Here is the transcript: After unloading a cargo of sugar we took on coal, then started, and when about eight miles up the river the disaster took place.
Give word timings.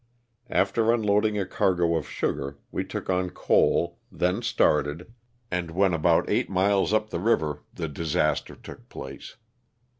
After 0.49 0.91
unloading 0.91 1.37
a 1.37 1.45
cargo 1.45 1.95
of 1.95 2.09
sugar 2.09 2.57
we 2.71 2.83
took 2.83 3.07
on 3.07 3.29
coal, 3.29 3.99
then 4.11 4.41
started, 4.41 5.13
and 5.51 5.69
when 5.69 5.93
about 5.93 6.27
eight 6.27 6.49
miles 6.49 6.91
up 6.91 7.11
the 7.11 7.19
river 7.19 7.61
the 7.71 7.87
disaster 7.87 8.55
took 8.55 8.89
place. 8.89 9.35